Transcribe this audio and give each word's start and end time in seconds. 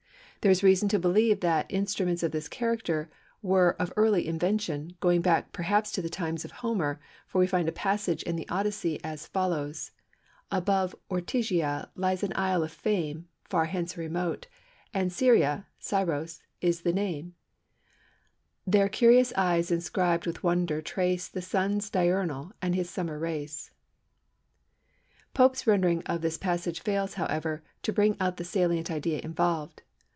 There 0.43 0.49
is 0.51 0.63
reason 0.63 0.89
to 0.89 0.97
believe 0.97 1.41
that 1.41 1.67
instruments 1.69 2.23
of 2.23 2.31
this 2.31 2.47
character 2.49 3.11
were 3.43 3.75
of 3.77 3.93
early 3.95 4.27
invention, 4.27 4.95
going 4.99 5.21
back 5.21 5.51
perhaps 5.53 5.91
to 5.91 6.01
the 6.01 6.09
times 6.09 6.43
of 6.43 6.49
Homer, 6.51 6.99
for 7.27 7.37
we 7.37 7.45
find 7.45 7.69
a 7.69 7.71
passage 7.71 8.23
in 8.23 8.35
the 8.37 8.49
Odyssey, 8.49 8.97
(xv. 9.03 9.03
403) 9.03 9.11
as 9.11 9.27
follows:— 9.27 9.91
"Above 10.51 10.95
Ortygia 11.11 11.89
lies 11.95 12.23
an 12.23 12.33
isle 12.33 12.63
of 12.63 12.71
fame 12.71 13.27
Far 13.43 13.65
hence 13.65 13.95
remote, 13.97 14.47
and 14.95 15.13
Syria 15.13 15.67
[Syros] 15.79 16.41
is 16.59 16.81
the 16.81 16.91
name; 16.91 17.35
There 18.65 18.89
curious 18.89 19.31
eyes 19.35 19.69
inscrib'd 19.69 20.25
with 20.25 20.41
wonder 20.41 20.81
trace 20.81 21.27
The 21.27 21.43
Sun's 21.43 21.91
diurnal 21.91 22.51
and 22.63 22.73
his 22.73 22.89
summer 22.89 23.19
race." 23.19 23.69
Pope's 25.35 25.67
rendering 25.67 26.01
of 26.07 26.21
this 26.21 26.39
passage 26.39 26.79
fails, 26.79 27.13
however, 27.13 27.61
to 27.83 27.93
bring 27.93 28.17
out 28.19 28.37
the 28.37 28.43
salient 28.43 28.89
idea 28.89 29.19
involved. 29.19 29.83